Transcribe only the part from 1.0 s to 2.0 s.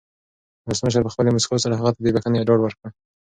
په خپلې مسکا سره هغه ته